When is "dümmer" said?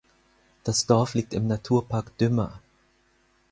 2.17-2.59